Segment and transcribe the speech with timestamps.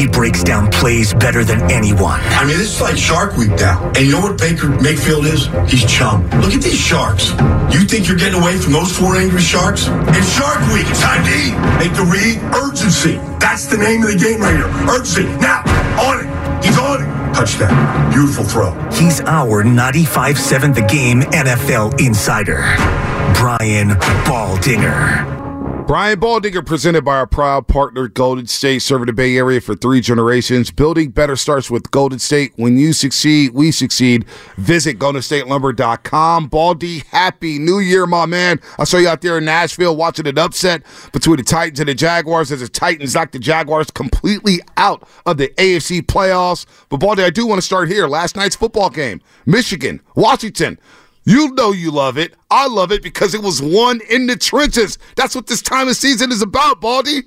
[0.00, 2.20] He breaks down plays better than anyone.
[2.22, 3.84] I mean, this is like Shark Week now.
[3.88, 5.44] And you know what Baker Mayfield is?
[5.70, 6.22] He's chum.
[6.40, 7.32] Look at these sharks.
[7.68, 9.88] You think you're getting away from those four angry sharks?
[10.16, 10.86] It's Shark Week.
[10.88, 11.52] It's time to eat.
[11.76, 13.16] Make the read urgency.
[13.40, 14.68] That's the name of the game right here.
[14.88, 15.24] Urgency.
[15.36, 15.60] Now,
[16.00, 16.64] on it.
[16.64, 17.34] He's on it.
[17.34, 18.10] Touchdown.
[18.10, 18.72] Beautiful throw.
[18.92, 22.62] He's our 95-7 The Game NFL insider,
[23.34, 23.90] Brian
[24.24, 25.39] Baldinger.
[25.90, 30.00] Brian Baldinger presented by our proud partner Golden State, serving the Bay Area for three
[30.00, 30.70] generations.
[30.70, 32.52] Building better starts with Golden State.
[32.54, 34.24] When you succeed, we succeed.
[34.56, 36.46] Visit GoldenStateLumber.com.
[36.46, 38.60] Baldy, happy New Year, my man.
[38.78, 41.94] I saw you out there in Nashville watching an upset between the Titans and the
[41.94, 46.66] Jaguars as the Titans knocked the Jaguars completely out of the AFC playoffs.
[46.88, 48.06] But Baldy, I do want to start here.
[48.06, 50.78] Last night's football game, Michigan, Washington.
[51.24, 52.34] You know you love it.
[52.50, 54.98] I love it because it was won in the trenches.
[55.16, 57.22] That's what this time of season is about, Baldy.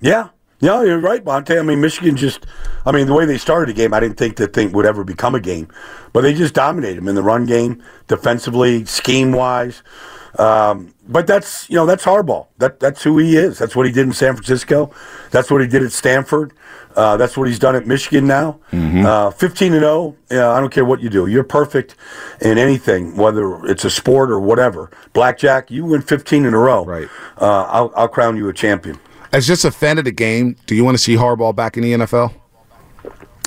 [0.00, 0.28] Yeah.
[0.64, 1.58] Yeah, you're right, Monte.
[1.58, 2.46] I mean, Michigan just,
[2.86, 5.04] I mean, the way they started the game, I didn't think that thing would ever
[5.04, 5.68] become a game.
[6.14, 9.82] But they just dominated them in the run game, defensively, scheme wise.
[10.38, 12.46] Um, but that's, you know, that's Harbaugh.
[12.56, 13.58] That, that's who he is.
[13.58, 14.90] That's what he did in San Francisco.
[15.32, 16.54] That's what he did at Stanford.
[16.96, 18.58] Uh, that's what he's done at Michigan now.
[18.72, 19.04] Mm-hmm.
[19.04, 20.16] Uh, 15 and 0.
[20.30, 21.26] Yeah, I don't care what you do.
[21.26, 21.94] You're perfect
[22.40, 24.90] in anything, whether it's a sport or whatever.
[25.12, 26.86] Blackjack, you win 15 in a row.
[26.86, 27.08] Right.
[27.38, 28.98] Uh, I'll, I'll crown you a champion.
[29.34, 31.82] As just a fan of the game, do you want to see Harbaugh back in
[31.82, 32.32] the NFL?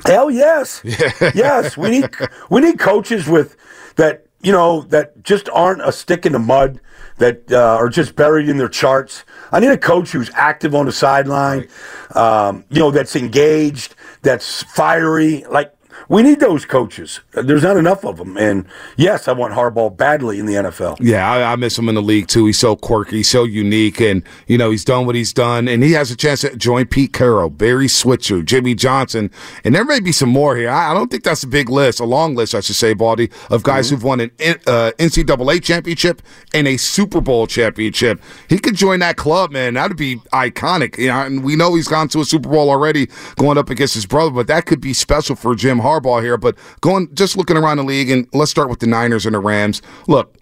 [0.04, 1.78] Hell yes, yes.
[1.78, 2.10] We need
[2.50, 3.56] we need coaches with
[3.96, 6.78] that you know that just aren't a stick in the mud
[7.16, 9.24] that uh, are just buried in their charts.
[9.50, 11.68] I need a coach who's active on the sideline,
[12.14, 15.46] um, you know, that's engaged, that's fiery.
[15.50, 15.74] Like
[16.08, 17.20] we need those coaches.
[17.32, 18.36] There's not enough of them.
[18.36, 18.66] And
[18.96, 20.98] yes, I want Harbaugh badly in the NFL.
[21.00, 22.46] Yeah, I, I, miss him in the league too.
[22.46, 25.92] He's so quirky, so unique, and you know he's done what he's done, and he
[25.92, 29.30] has a chance to join Pete Carroll, Barry Switzer, Jimmy Johnson,
[29.64, 30.70] and there may be some more here.
[30.70, 33.30] I, I don't think that's a big list, a long list, I should say, Baldy,
[33.50, 33.96] of guys mm-hmm.
[33.96, 36.22] who've won an uh, NCAA championship
[36.54, 38.20] and a Super Bowl championship.
[38.48, 39.74] He could join that club, man.
[39.74, 40.96] That'd be iconic.
[40.98, 43.94] You know, and we know he's gone to a Super Bowl already, going up against
[43.94, 45.87] his brother, but that could be special for Jim Harbaugh.
[45.88, 49.26] Harbaugh here, but going just looking around the league, and let's start with the Niners
[49.26, 49.80] and the Rams.
[50.06, 50.36] Look,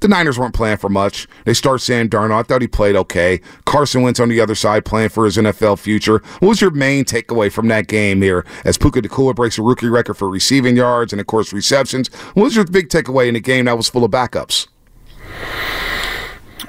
[0.00, 1.26] the Niners weren't playing for much.
[1.44, 2.38] They start Sam Darnold.
[2.38, 3.40] I thought he played okay.
[3.64, 6.22] Carson Wentz on the other side playing for his NFL future.
[6.40, 9.88] What was your main takeaway from that game here as Puka Nacua breaks a rookie
[9.88, 12.08] record for receiving yards and, of course, receptions?
[12.34, 14.68] What was your big takeaway in a game that was full of backups?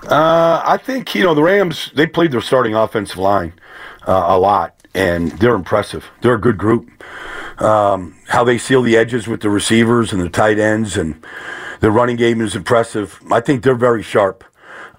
[0.09, 3.53] Uh, I think, you know, the Rams, they played their starting offensive line
[4.07, 6.05] uh, a lot, and they're impressive.
[6.21, 6.89] They're a good group
[7.59, 11.23] um, how they seal the edges with the receivers and the tight ends, and
[11.79, 13.19] their running game is impressive.
[13.31, 14.43] I think they're very sharp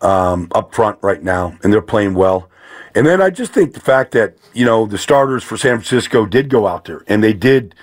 [0.00, 2.50] um, up front right now, and they're playing well.
[2.94, 6.26] And then I just think the fact that you know the starters for San Francisco
[6.26, 7.74] did go out there and they did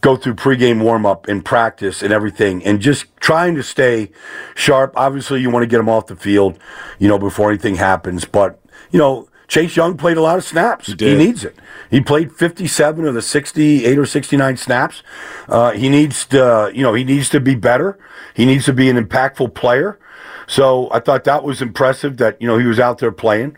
[0.00, 4.10] go through pregame warm up and practice and everything, and just trying to stay
[4.54, 4.92] sharp.
[4.96, 6.58] Obviously, you want to get them off the field,
[6.98, 8.24] you know, before anything happens.
[8.24, 10.86] But you know, Chase Young played a lot of snaps.
[10.86, 11.56] He, he needs it.
[11.90, 15.02] He played 57 of the 68 or 69 snaps.
[15.48, 17.98] Uh, he needs to, you know, he needs to be better.
[18.34, 19.98] He needs to be an impactful player.
[20.46, 23.56] So I thought that was impressive that you know he was out there playing.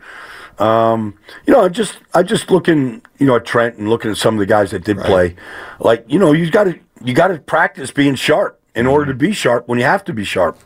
[0.59, 4.17] Um, you know, I just I just looking, you know, at Trent and looking at
[4.17, 5.05] some of the guys that did right.
[5.05, 5.35] play.
[5.79, 8.93] Like, you know, you got to you got to practice being sharp in mm-hmm.
[8.93, 10.57] order to be sharp when you have to be sharp.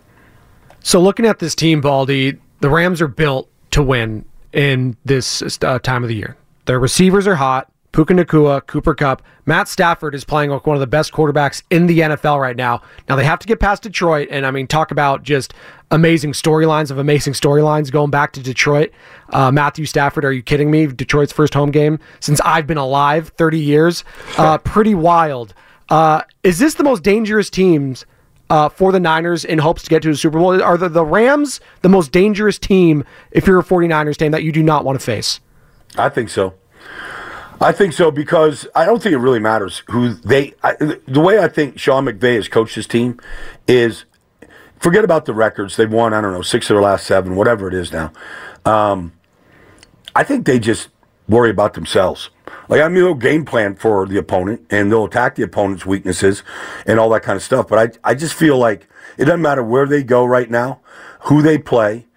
[0.84, 5.80] So looking at this team, Baldy, the Rams are built to win in this uh,
[5.80, 6.38] time of the year.
[6.66, 7.72] Their receivers are hot.
[7.92, 9.22] Puka Nacua, Cooper Kupp.
[9.46, 12.82] Matt Stafford is playing like one of the best quarterbacks in the NFL right now.
[13.10, 15.54] Now they have to get past Detroit, and I mean, talk about just
[15.90, 18.92] amazing storylines of amazing storylines going back to Detroit.
[19.30, 20.88] Uh, Matthew Stafford, are you kidding me?
[20.88, 24.04] Detroit's first home game since I've been alive, 30 years.
[24.38, 25.54] Uh, pretty wild.
[25.90, 28.06] Uh, is this the most dangerous teams
[28.52, 30.62] uh, for the Niners in hopes to get to the Super Bowl?
[30.62, 34.52] Are the, the Rams the most dangerous team if you're a 49ers team that you
[34.52, 35.40] do not want to face?
[35.98, 36.54] I think so.
[37.62, 40.54] I think so because I don't think it really matters who they.
[40.64, 40.74] I,
[41.08, 43.20] the way I think Sean McVay has coached his team
[43.68, 44.04] is
[44.80, 45.78] forget about the records.
[45.78, 48.12] They've won, I don't know, six of their last seven, whatever it is now.
[48.66, 49.14] Um,
[50.14, 50.90] I think they just
[51.30, 52.32] worry about themselves.
[52.70, 56.44] Like, I mean, they'll game plan for the opponent and they'll attack the opponent's weaknesses
[56.86, 57.68] and all that kind of stuff.
[57.68, 58.88] But I, I just feel like
[59.18, 60.80] it doesn't matter where they go right now,
[61.22, 62.08] who they play,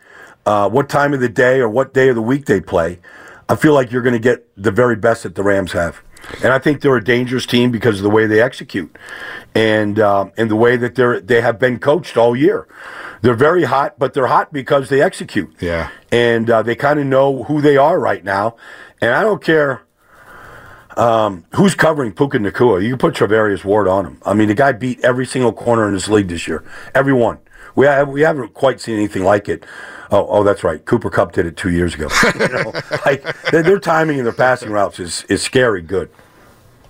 [0.47, 3.01] uh, what time of the day or what day of the week they play.
[3.49, 6.03] I feel like you're going to get the very best that the Rams have.
[6.43, 8.97] And I think they're a dangerous team because of the way they execute
[9.55, 12.67] and uh, and the way that they're they have been coached all year.
[13.21, 15.55] They're very hot, but they're hot because they execute.
[15.61, 18.57] Yeah, and uh, they kind of know who they are right now.
[19.03, 19.84] And I don't care
[20.97, 22.83] um, who's covering Puka Nacua.
[22.83, 24.19] You can put Charvarius Ward on him.
[24.25, 26.65] I mean, the guy beat every single corner in this league this year.
[26.95, 27.39] Everyone.
[27.77, 29.65] We have, we haven't quite seen anything like it.
[30.11, 30.85] Oh, oh, that's right.
[30.85, 32.09] Cooper Kupp did it two years ago.
[32.39, 32.73] you know,
[33.05, 36.09] like their, their timing and their passing routes is is scary good.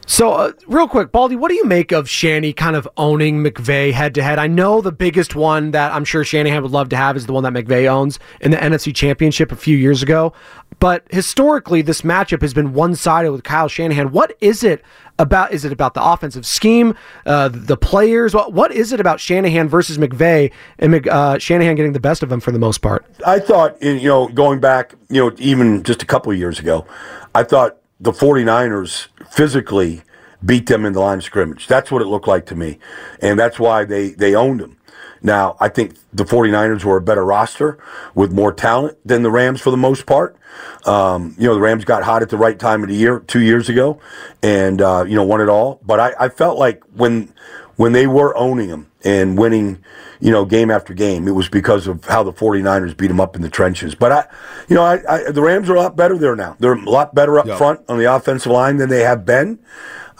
[0.06, 3.92] So, uh, real quick, Baldy, what do you make of Shanny kind of owning McVay
[3.92, 4.38] head to head?
[4.38, 7.32] I know the biggest one that I'm sure Shanahan would love to have is the
[7.32, 10.34] one that McVay owns in the NFC Championship a few years ago.
[10.78, 14.10] But historically, this matchup has been one sided with Kyle Shanahan.
[14.10, 14.82] What is it
[15.18, 15.52] about?
[15.52, 18.34] Is it about the offensive scheme, uh, the players?
[18.34, 22.28] What, what is it about Shanahan versus McVay and uh, Shanahan getting the best of
[22.28, 23.06] them for the most part?
[23.26, 26.86] I thought, you know, going back, you know, even just a couple of years ago,
[27.34, 30.02] I thought the 49ers physically
[30.44, 31.66] beat them in the line of scrimmage.
[31.66, 32.78] That's what it looked like to me.
[33.20, 34.78] And that's why they, they owned them.
[35.22, 37.78] Now, I think the 49ers were a better roster
[38.14, 40.36] with more talent than the Rams for the most part.
[40.84, 43.40] Um, you know, the Rams got hot at the right time of the year two
[43.40, 44.00] years ago
[44.42, 45.80] and, uh, you know, won it all.
[45.82, 47.32] But I, I felt like when,
[47.76, 49.82] when they were owning them and winning,
[50.20, 53.36] you know, game after game, it was because of how the 49ers beat them up
[53.36, 53.94] in the trenches.
[53.94, 54.26] But I,
[54.68, 56.56] you know, I, I the Rams are a lot better there now.
[56.58, 57.58] They're a lot better up yep.
[57.58, 59.58] front on the offensive line than they have been.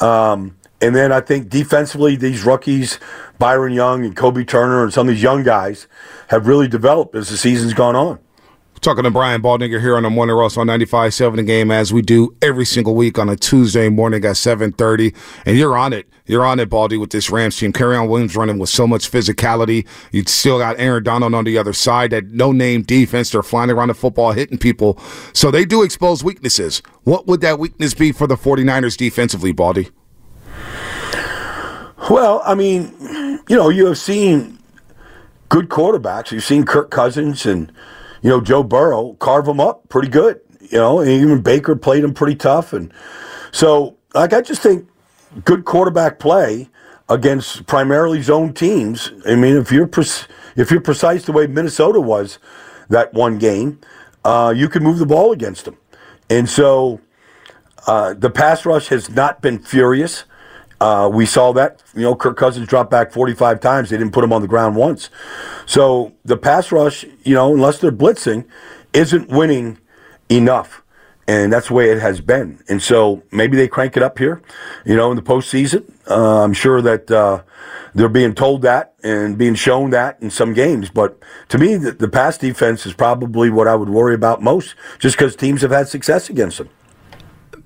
[0.00, 2.98] Um, and then I think defensively, these rookies,
[3.38, 5.86] Byron Young and Kobe Turner and some of these young guys
[6.28, 8.18] have really developed as the season's gone on.
[8.84, 12.02] Talking to Brian Baldinger here on the Morning Rush on 95.7 The Game as we
[12.02, 15.16] do every single week on a Tuesday morning at 7.30.
[15.46, 16.06] And you're on it.
[16.26, 17.72] You're on it, Baldy, with this Rams team.
[17.72, 19.86] Kyren Williams running with so much physicality.
[20.12, 22.10] You still got Aaron Donald on the other side.
[22.10, 23.30] That no-name defense.
[23.30, 24.98] They're flying around the football, hitting people.
[25.32, 26.82] So they do expose weaknesses.
[27.04, 29.88] What would that weakness be for the 49ers defensively, Baldy?
[32.10, 32.92] Well, I mean,
[33.48, 34.58] you know, you have seen
[35.48, 36.32] good quarterbacks.
[36.32, 37.72] You've seen Kirk Cousins and–
[38.24, 40.40] you know, Joe Burrow carve them up pretty good.
[40.60, 42.90] You know, even Baker played him pretty tough, and
[43.52, 44.88] so like I just think
[45.44, 46.70] good quarterback play
[47.10, 49.12] against primarily zone teams.
[49.26, 49.90] I mean, if you're
[50.56, 52.38] if you're precise the way Minnesota was
[52.88, 53.78] that one game,
[54.24, 55.76] uh, you can move the ball against them,
[56.30, 57.02] and so
[57.86, 60.24] uh, the pass rush has not been furious.
[60.80, 61.82] Uh, we saw that.
[61.94, 63.90] You know, Kirk Cousins dropped back 45 times.
[63.90, 65.10] They didn't put him on the ground once.
[65.66, 68.46] So the pass rush, you know, unless they're blitzing,
[68.92, 69.78] isn't winning
[70.28, 70.82] enough.
[71.26, 72.62] And that's the way it has been.
[72.68, 74.42] And so maybe they crank it up here,
[74.84, 75.90] you know, in the postseason.
[76.08, 77.42] Uh, I'm sure that uh,
[77.94, 80.90] they're being told that and being shown that in some games.
[80.90, 84.74] But to me, the, the pass defense is probably what I would worry about most,
[84.98, 86.68] just because teams have had success against them.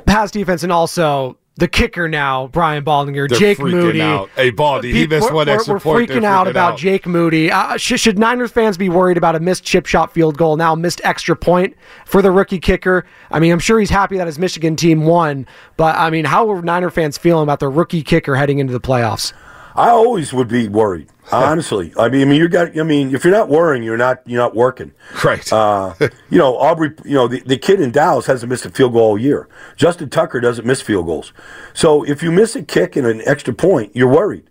[0.06, 4.00] Pass defense and also the kicker now, Brian Baldinger, They're Jake Moody.
[4.00, 4.30] Out.
[4.36, 6.08] Hey, Baldy, he missed one extra we're, point.
[6.08, 6.78] We're freaking out about out.
[6.78, 7.50] Jake Moody.
[7.50, 10.76] Uh, should, should Niners fans be worried about a missed chip shot field goal now,
[10.76, 13.04] missed extra point for the rookie kicker?
[13.32, 16.48] I mean, I'm sure he's happy that his Michigan team won, but I mean, how
[16.48, 19.32] are Niner fans feeling about the rookie kicker heading into the playoffs?
[19.78, 21.08] I always would be worried.
[21.30, 22.76] Honestly, I mean, I mean, you got.
[22.76, 24.22] I mean, if you're not worrying, you're not.
[24.26, 24.92] You're not working.
[25.22, 25.52] Right.
[25.52, 25.94] Uh,
[26.30, 26.94] you know, Aubrey.
[27.04, 29.48] You know, the, the kid in Dallas hasn't missed a field goal all year.
[29.76, 31.32] Justin Tucker doesn't miss field goals.
[31.74, 34.48] So if you miss a kick and an extra point, you're worried.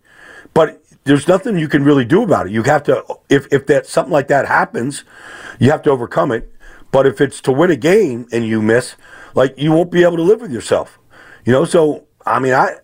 [0.53, 2.53] But there's nothing you can really do about it.
[2.53, 3.03] You have to.
[3.27, 5.03] If if that something like that happens,
[5.59, 6.53] you have to overcome it.
[6.91, 8.95] But if it's to win a game and you miss,
[9.33, 10.99] like you won't be able to live with yourself.
[11.43, 11.65] You know.
[11.65, 12.77] So I mean, I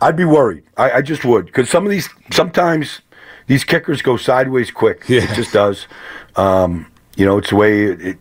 [0.00, 0.64] I'd be worried.
[0.76, 3.00] I, I just would because some of these sometimes
[3.46, 5.08] these kickers go sideways quick.
[5.08, 5.24] Yeah.
[5.30, 5.86] It just does.
[6.36, 8.00] Um, you know, it's the way it.
[8.00, 8.18] it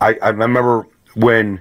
[0.00, 1.60] I, I remember when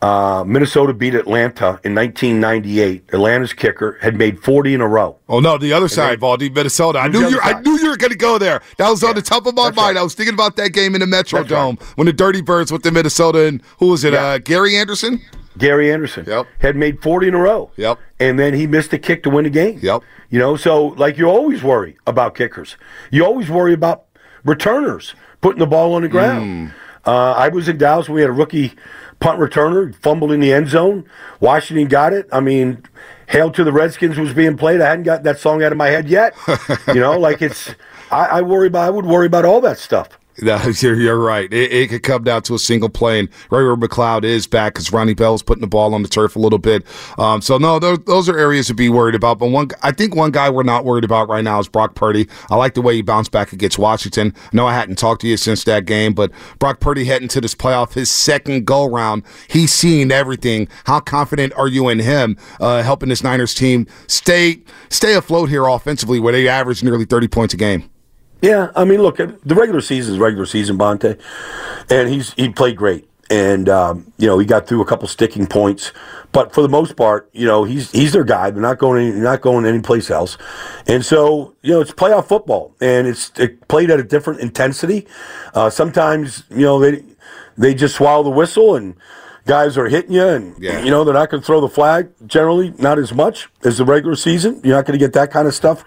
[0.00, 3.10] Uh, Minnesota beat Atlanta in 1998.
[3.12, 5.18] Atlanta's kicker had made 40 in a row.
[5.28, 7.00] Oh no, the other side, Baldy, Minnesota.
[7.00, 7.40] I knew you.
[7.42, 8.62] I knew you were going to go there.
[8.76, 9.76] That was on the top of my mind.
[9.76, 9.96] right.
[9.96, 11.96] I was thinking about that game in the Metrodome right.
[11.96, 14.12] When the Dirty Birds went to Minnesota and who was it?
[14.12, 14.24] Yeah.
[14.24, 15.20] Uh, Gary Anderson.
[15.58, 16.46] Gary Anderson Yep.
[16.60, 17.70] had made 40 in a row.
[17.76, 17.98] Yep.
[18.20, 19.78] And then he missed a kick to win the game.
[19.82, 20.02] Yep.
[20.30, 22.76] You know, so like you always worry about kickers.
[23.10, 24.04] You always worry about
[24.44, 26.72] returners putting the ball on the ground.
[27.06, 28.08] Uh, I was in Dallas.
[28.08, 28.74] We had a rookie
[29.20, 31.04] punt returner fumbled in the end zone.
[31.40, 32.28] Washington got it.
[32.32, 32.84] I mean,
[33.28, 34.80] "Hail to the Redskins" was being played.
[34.82, 36.34] I hadn't got that song out of my head yet.
[36.88, 37.74] you know, like it's.
[38.10, 38.86] I, I worry about.
[38.86, 40.18] I would worry about all that stuff.
[40.40, 41.52] No, you're, you're right.
[41.52, 44.92] It, it could come down to a single play, and Ray McCloud is back because
[44.92, 46.84] Ronnie Bell's putting the ball on the turf a little bit.
[47.18, 49.38] Um, so no, those, those are areas to be worried about.
[49.38, 52.28] But one, I think one guy we're not worried about right now is Brock Purdy.
[52.50, 54.34] I like the way he bounced back against Washington.
[54.36, 57.40] I know I hadn't talked to you since that game, but Brock Purdy heading to
[57.40, 60.68] this playoff, his second go round, he's seeing everything.
[60.84, 65.66] How confident are you in him uh, helping this Niners team stay stay afloat here
[65.66, 67.90] offensively, where they average nearly thirty points a game?
[68.40, 71.18] Yeah, I mean, look, the regular season is regular season, Bonte,
[71.90, 75.46] and he's he played great, and um, you know he got through a couple sticking
[75.48, 75.92] points,
[76.30, 78.50] but for the most part, you know he's he's their guy.
[78.50, 80.38] They're not going any, not going anyplace else,
[80.86, 85.08] and so you know it's playoff football, and it's it played at a different intensity.
[85.52, 87.02] Uh, sometimes you know they
[87.56, 88.94] they just swallow the whistle and.
[89.48, 90.82] Guys are hitting you, and Yeah.
[90.82, 92.10] you know they're not going to throw the flag.
[92.26, 94.60] Generally, not as much as the regular season.
[94.62, 95.84] You're not going to get that kind of stuff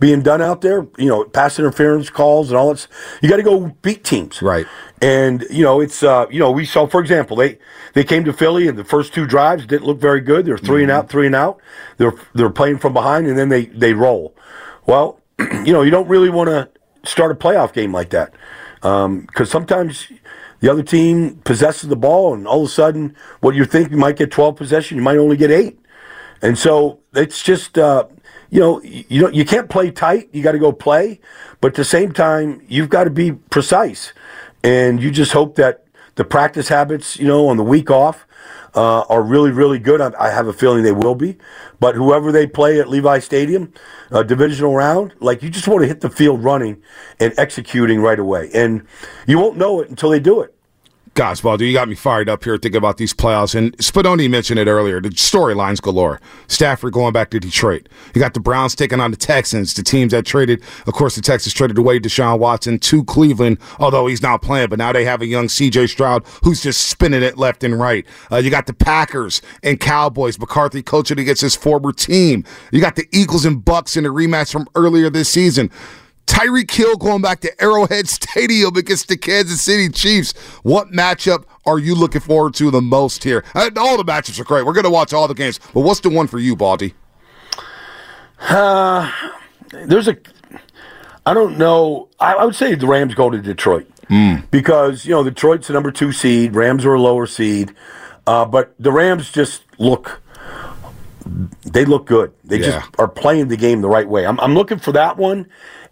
[0.00, 0.84] being done out there.
[0.98, 2.88] You know, pass interference calls and all that.
[3.22, 4.66] You got to go beat teams, Right.
[5.00, 7.58] And you know, it's uh, you know, we saw, for example, they
[7.92, 10.44] they came to Philly and the first two drives didn't look very good.
[10.44, 11.60] They're 3 and out, three and out.
[11.98, 14.34] They're they're playing from behind, and then they they roll.
[14.86, 16.68] Well, you know, you don't really want to
[17.08, 18.32] start a playoff game like that
[18.80, 20.08] because sometimes
[20.64, 23.98] the other team possesses the ball, and all of a sudden, what you think you
[23.98, 25.78] might get 12 possession, you might only get eight.
[26.40, 28.06] And so it's just, uh,
[28.48, 30.30] you know, you know, you can't play tight.
[30.32, 31.20] You got to go play,
[31.60, 34.14] but at the same time, you've got to be precise,
[34.62, 38.26] and you just hope that the practice habits, you know, on the week off,
[38.74, 40.00] uh, are really, really good.
[40.00, 41.38] I, I have a feeling they will be.
[41.80, 43.72] But whoever they play at Levi Stadium,
[44.10, 46.82] uh, divisional round, like you just want to hit the field running
[47.20, 48.86] and executing right away, and
[49.26, 50.54] you won't know it until they do it.
[51.14, 53.54] Gosh, Baldy, you got me fired up here thinking about these playoffs.
[53.54, 55.00] And Spadoni mentioned it earlier.
[55.00, 56.20] The storylines galore.
[56.48, 57.88] Stafford going back to Detroit.
[58.16, 60.60] You got the Browns taking on the Texans, the teams that traded.
[60.88, 64.70] Of course, the Texans traded away Deshaun Watson to Cleveland, although he's not playing.
[64.70, 65.86] But now they have a young C.J.
[65.86, 68.04] Stroud who's just spinning it left and right.
[68.32, 70.36] Uh, you got the Packers and Cowboys.
[70.36, 72.44] McCarthy coaching against his former team.
[72.72, 75.70] You got the Eagles and Bucks in a rematch from earlier this season.
[76.26, 80.32] Tyreek Hill going back to Arrowhead Stadium against the Kansas City Chiefs.
[80.62, 83.44] What matchup are you looking forward to the most here?
[83.54, 84.64] Uh, all the matchups are great.
[84.66, 86.94] We're going to watch all the games, but what's the one for you, Baldy?
[88.40, 89.10] Uh,
[89.70, 90.16] there's a,
[91.24, 92.08] I don't know.
[92.20, 93.86] I, I would say the Rams go to Detroit
[94.50, 96.54] because you know Detroit's the number two seed.
[96.54, 97.74] Rams are a lower seed,
[98.26, 100.20] uh, but the Rams just look.
[101.64, 102.32] They look good.
[102.44, 102.66] They Yeah.
[102.80, 104.26] just are playing the game the right way.
[104.26, 105.46] I'm, I'm looking for that one,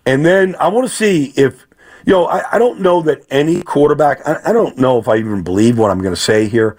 [0.06, 1.66] and then I want to see if
[2.04, 2.26] you know.
[2.26, 4.26] I, I don't know that any quarterback.
[4.26, 6.76] I, I don't know if I even believe what I'm going to say here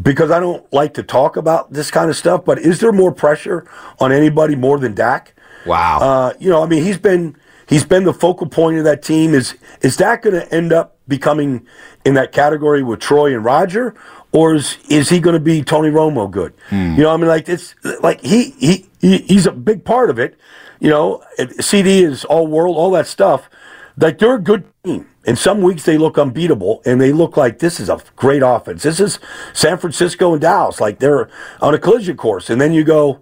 [0.00, 2.44] because I don't like to talk about this kind of stuff.
[2.44, 3.66] But is there more pressure
[3.98, 5.34] on anybody more than Dak?
[5.66, 5.98] Wow.
[6.00, 7.36] Uh, you know, I mean, he's been
[7.68, 9.34] he's been the focal point of that team.
[9.34, 11.66] Is is Dak going to end up becoming
[12.04, 13.94] in that category with Troy and Roger,
[14.32, 16.52] or is is he going to be Tony Romo good?
[16.96, 20.36] You know, I mean, like it's like he, he he's a big part of it.
[20.80, 21.22] You know,
[21.60, 23.48] CD is all world, all that stuff.
[23.96, 25.06] Like they're a good team.
[25.26, 28.82] And some weeks they look unbeatable, and they look like this is a great offense.
[28.82, 29.18] This is
[29.52, 31.28] San Francisco and Dallas, like they're
[31.60, 32.48] on a collision course.
[32.48, 33.20] And then you go,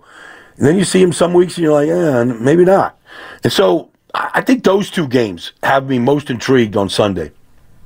[0.57, 2.99] and then you see them some weeks, and you're like, eh, maybe not.
[3.43, 7.33] And so I think those two games have me most intrigued on Sunday.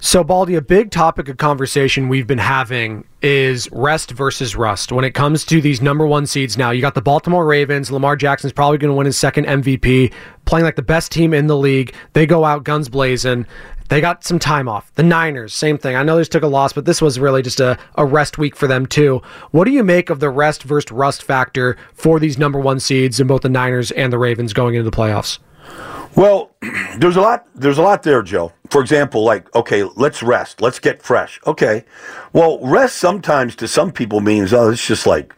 [0.04, 4.90] So, Baldy, a big topic of conversation we've been having is rest versus rust.
[4.90, 7.88] When it comes to these number one seeds now, you got the Baltimore Ravens.
[7.88, 10.12] Lamar Jackson's probably going to win his second MVP,
[10.44, 11.94] playing like the best team in the league.
[12.14, 13.46] They go out guns blazing.
[13.90, 14.92] They got some time off.
[14.96, 15.94] The Niners, same thing.
[15.94, 18.38] I know they just took a loss, but this was really just a, a rest
[18.38, 19.22] week for them, too.
[19.52, 23.20] What do you make of the rest versus rust factor for these number one seeds
[23.20, 25.38] in both the Niners and the Ravens going into the playoffs?
[26.14, 26.50] Well,
[26.96, 27.46] there's a lot.
[27.54, 28.52] There's a lot there, Joe.
[28.70, 30.60] For example, like okay, let's rest.
[30.60, 31.40] Let's get fresh.
[31.46, 31.84] Okay,
[32.32, 35.34] well, rest sometimes to some people means oh, it's just like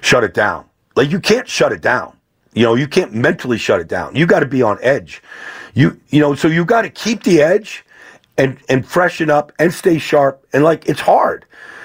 [0.00, 0.64] shut it down.
[0.94, 2.16] Like you can't shut it down.
[2.54, 4.16] You know, you can't mentally shut it down.
[4.16, 5.22] You got to be on edge.
[5.74, 7.84] You you know, so you got to keep the edge
[8.38, 10.46] and and freshen up and stay sharp.
[10.52, 11.44] And like it's hard.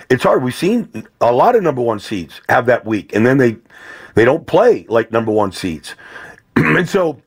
[0.10, 0.44] it's hard.
[0.44, 3.58] We've seen a lot of number one seeds have that week, and then they
[4.16, 5.96] they don't play like number one seeds,
[6.56, 7.22] and so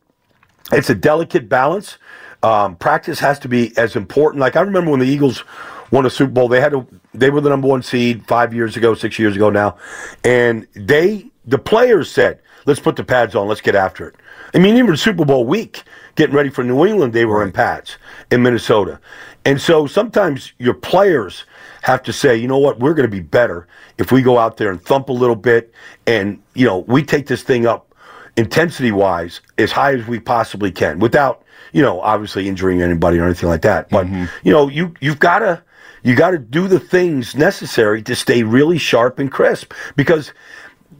[0.73, 1.99] it's a delicate balance.
[2.43, 4.41] Um, practice has to be as important.
[4.41, 5.45] Like I remember when the Eagles
[5.91, 8.77] won a Super Bowl, they had to they were the number one seed five years
[8.77, 9.77] ago, six years ago now,
[10.25, 14.17] and they the players said, "Let's put the pads on, let's get after it."
[14.53, 15.85] I mean, even Super Bowl week,
[16.17, 17.97] getting ready for New England, they were in pads
[18.31, 19.01] in Minnesota,
[19.45, 21.45] and so sometimes your players
[21.83, 23.67] have to say, you know what, we're going to be better
[23.99, 25.73] if we go out there and thump a little bit,
[26.07, 27.94] and you know we take this thing up
[28.37, 33.25] intensity wise as high as we possibly can without you know obviously injuring anybody or
[33.25, 34.25] anything like that but mm-hmm.
[34.47, 35.63] you know you you've got to
[36.03, 40.33] you got to do the things necessary to stay really sharp and crisp because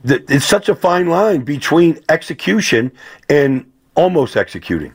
[0.07, 2.91] th- it's such a fine line between execution
[3.29, 4.93] and almost executing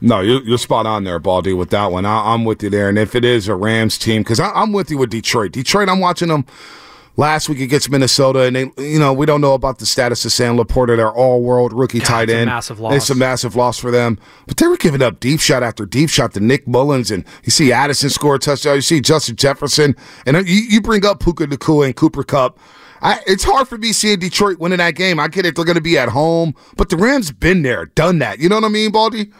[0.00, 2.04] No, you're, you're spot on there, Baldy, with that one.
[2.06, 2.88] I, I'm with you there.
[2.88, 5.52] And if it is a Rams team, because I'm with you with Detroit.
[5.52, 6.46] Detroit, I'm watching them
[7.18, 10.32] last week against Minnesota, and they, you know, we don't know about the status of
[10.32, 12.42] Sam LaPorta, their all-world rookie tight end.
[12.42, 12.94] it's a massive loss.
[12.94, 14.18] It's a massive loss for them.
[14.46, 17.50] But they were giving up deep shot after deep shot to Nick Mullens, and you
[17.50, 18.76] see Addison score a touchdown.
[18.76, 22.58] You see Justin Jefferson, and you, you bring up Puka Nacua and Cooper Kupp.
[23.02, 25.20] I, it's hard for me seeing Detroit winning that game.
[25.20, 28.20] I get it; they're going to be at home, but the Rams been there, done
[28.20, 28.38] that.
[28.38, 29.30] You know what I mean, Baldy?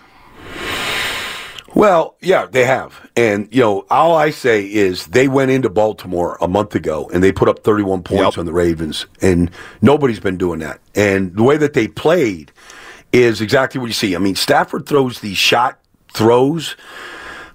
[1.75, 3.08] Well, yeah, they have.
[3.16, 7.22] And, you know, all I say is they went into Baltimore a month ago and
[7.22, 9.50] they put up 31 points on the Ravens, and
[9.82, 10.80] nobody's been doing that.
[10.94, 12.52] And the way that they played
[13.12, 14.14] is exactly what you see.
[14.14, 15.78] I mean, Stafford throws these shot
[16.12, 16.76] throws,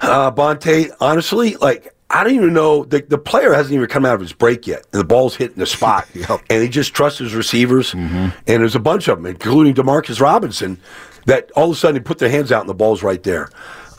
[0.02, 2.84] uh, Bonte, honestly, like, I don't even know.
[2.86, 5.58] The, the player hasn't even come out of his break yet, and the ball's hitting
[5.58, 6.08] the spot.
[6.50, 7.94] And he just trusts his receivers.
[7.94, 10.80] And there's a bunch of them, including Demarcus Robinson,
[11.26, 13.50] that all of a sudden put their hands out and the ball's right there.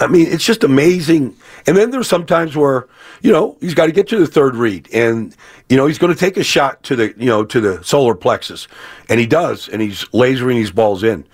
[0.00, 1.36] I mean, it's just amazing.
[1.66, 2.86] And then there's sometimes where,
[3.22, 5.34] you know, he's got to get to the third read and,
[5.68, 8.14] you know, he's going to take a shot to the, you know, to the solar
[8.14, 8.68] plexus.
[9.08, 9.68] And he does.
[9.68, 11.26] And he's lasering these balls in,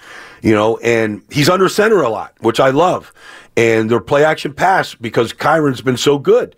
[0.43, 3.13] you know, and he's under center a lot, which I love.
[3.57, 6.55] And their play action pass because Kyren's been so good.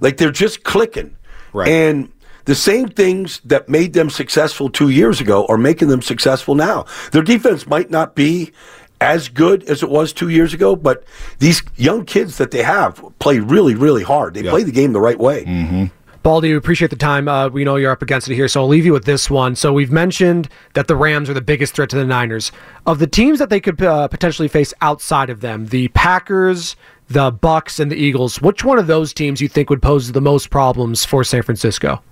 [0.00, 1.16] Like they're just clicking.
[1.52, 1.68] Right.
[1.68, 2.12] And
[2.46, 6.86] the same things that made them successful two years ago are making them successful now.
[7.10, 8.52] Their defense might not be
[9.00, 11.04] as good as it was two years ago, but
[11.38, 14.34] these young kids that they have play really, really hard.
[14.34, 15.44] They play the game the right way.
[15.44, 15.84] Mm-hmm.
[16.22, 17.28] Baldy, we appreciate the time.
[17.28, 19.54] Uh, we know you're up against it here, so I'll leave you with this one.
[19.54, 22.50] So we've mentioned that the Rams are the biggest threat to the Niners.
[22.84, 26.74] Of the teams that they could uh, potentially face outside of them, the Packers,
[27.08, 30.20] the Bucks, and the Eagles, which one of those teams you think would pose the
[30.20, 32.02] most problems for San Francisco?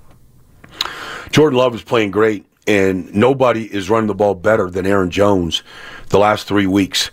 [1.33, 5.62] Jordan Love is playing great, and nobody is running the ball better than Aaron Jones
[6.09, 7.11] the last three weeks.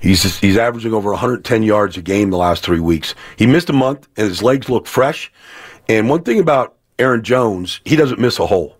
[0.00, 3.14] He's he's averaging over 110 yards a game the last three weeks.
[3.36, 5.32] He missed a month, and his legs look fresh.
[5.88, 8.76] And one thing about Aaron Jones, he doesn't miss a hole.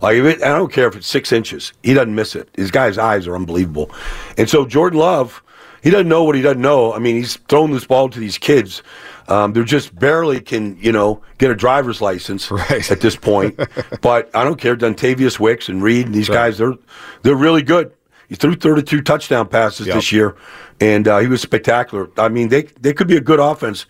[0.00, 2.48] Like it, I don't care if it's six inches, he doesn't miss it.
[2.54, 3.90] His guy's eyes are unbelievable.
[4.36, 5.42] And so Jordan Love,
[5.84, 6.94] he doesn't know what he doesn't know.
[6.94, 8.82] I mean, he's throwing this ball to these kids.
[9.28, 12.50] Um, they're just barely can you know get a driver's license
[12.90, 13.60] at this point.
[14.00, 14.76] but I don't care.
[14.76, 16.74] Dontayvion Wicks and Reed and these guys, they're
[17.22, 17.92] they're really good.
[18.30, 20.34] He threw 32 touchdown passes this year,
[20.80, 22.08] and uh, he was spectacular.
[22.16, 23.84] I mean, they they could be a good offense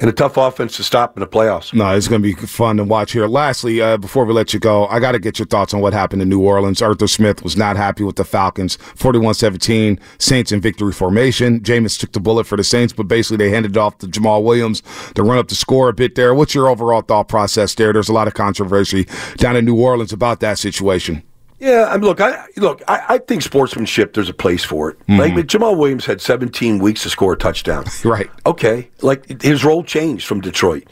[0.00, 1.72] and a tough offense to stop in the playoffs.
[1.72, 3.26] No, it's going to be fun to watch here.
[3.26, 5.92] Lastly, uh, before we let you go, I got to get your thoughts on what
[5.92, 6.82] happened in New Orleans.
[6.82, 8.76] Arthur Smith was not happy with the Falcons.
[8.76, 11.60] 41-17, Saints in victory formation.
[11.60, 14.42] Jameis took the bullet for the Saints, but basically they handed it off to Jamaal
[14.42, 14.82] Williams
[15.14, 16.34] to run up the score a bit there.
[16.34, 17.92] What's your overall thought process there?
[17.92, 21.22] There's a lot of controversy down in New Orleans about that situation.
[21.60, 24.12] Yeah, I mean, look, I look, I, I think sportsmanship.
[24.12, 25.06] There's a place for it.
[25.06, 25.18] Mhm.
[25.18, 27.84] Like Jamaal Williams had 17 weeks to score a touchdown.
[28.04, 28.30] Right.
[28.44, 28.90] Okay.
[29.02, 30.84] Like his role changed from Detroit,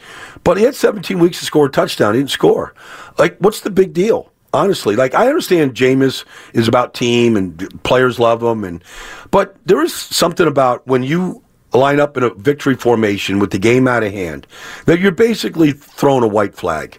[0.43, 2.13] but he had 17 weeks to score a touchdown.
[2.15, 2.73] He didn't score.
[3.19, 4.31] Like, what's the big deal?
[4.53, 6.23] Honestly, like I understand Jameis
[6.53, 8.83] is about team and players love him, and
[9.31, 11.41] but there is something about when you
[11.73, 14.45] line up in a victory formation with the game out of hand
[14.85, 16.97] that you're basically throwing a white flag.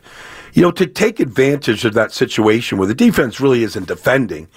[0.55, 4.49] You know, to take advantage of that situation where the defense really isn't defending,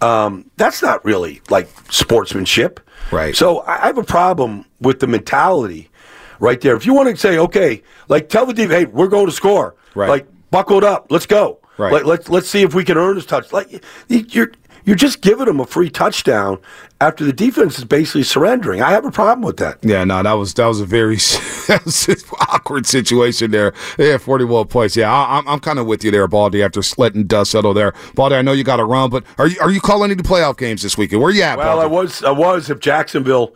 [0.00, 2.80] um, that's not really like sportsmanship.
[3.10, 3.34] Right.
[3.34, 5.90] So I have a problem with the mentality
[6.38, 6.76] right there.
[6.76, 9.74] If you want to say, okay, like tell the defense, hey, we're going to score.
[9.94, 10.08] Right.
[10.08, 11.58] Like buckled up, let's go.
[11.78, 11.92] Right.
[11.92, 13.52] Let, let's let's see if we can earn this touch.
[13.52, 14.52] Like you're
[14.84, 16.58] you're just giving them a free touchdown
[17.00, 18.82] after the defense is basically surrendering.
[18.82, 19.78] I have a problem with that.
[19.82, 21.14] Yeah, no, that was that was a very
[21.84, 23.72] was awkward situation there.
[23.98, 24.96] Yeah, forty-one points.
[24.96, 26.62] Yeah, I, I'm I'm kind of with you there, Baldy.
[26.62, 28.36] After letting dust settle there, Baldy.
[28.36, 30.82] I know you got to run, but are you are you calling any playoff games
[30.82, 31.22] this weekend?
[31.22, 31.58] Where you at?
[31.58, 33.54] Well, I was I was if Jacksonville,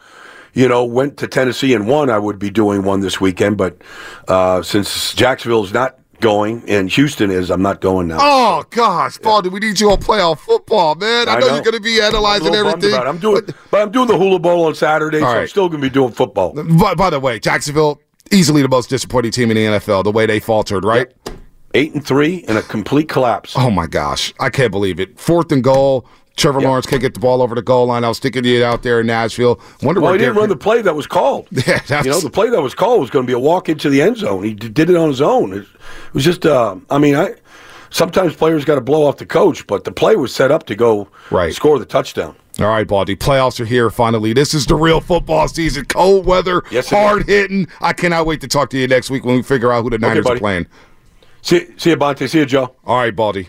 [0.52, 3.56] you know, went to Tennessee and won, I would be doing one this weekend.
[3.56, 3.82] But
[4.28, 7.50] uh, since Jacksonville's not going, and Houston is.
[7.50, 8.18] I'm not going now.
[8.20, 11.28] Oh gosh, Baldy, we need you on playoff football, man.
[11.28, 11.54] I, I know, know.
[11.54, 12.94] you're going to be I'm analyzing everything.
[12.94, 15.80] I'm doing, but I'm doing the Hula Bowl on Saturday, so All I'm still going
[15.80, 16.52] to be doing football.
[16.52, 18.00] By, by the way, Jacksonville
[18.30, 20.04] easily the most disappointing team in the NFL.
[20.04, 21.12] The way they faltered, right?
[21.74, 23.54] Eight and three and a complete collapse.
[23.56, 25.18] Oh my gosh, I can't believe it.
[25.18, 26.06] Fourth and goal.
[26.36, 28.02] Trevor Lawrence can't get the ball over the goal line.
[28.04, 29.60] I was sticking it out there in Nashville.
[29.82, 31.46] Wonder Well, he didn't run the play that was called.
[31.52, 33.68] Yeah, that's, You know, the play that was called was going to be a walk
[33.68, 34.42] into the end zone.
[34.42, 35.52] He d- did it on his own.
[35.52, 35.66] It,
[36.12, 37.34] was just, uh, I mean, I
[37.90, 40.74] sometimes players got to blow off the coach, but the play was set up to
[40.74, 41.54] go Right.
[41.54, 42.34] score the touchdown.
[42.60, 43.16] All right, Baldy.
[43.16, 44.32] Playoffs are here finally.
[44.32, 45.84] This is the real football season.
[45.86, 47.66] Cold weather, Yes, hard hitting.
[47.80, 49.98] I cannot wait to talk to you next week when we figure out who the
[49.98, 50.66] Niners are playing.
[51.42, 52.28] See, see you, Bonte.
[52.28, 52.74] See you, Joe.
[52.84, 53.48] All right, Baldy.